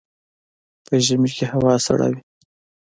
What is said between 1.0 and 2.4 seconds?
ژمي کې هوا سړه وي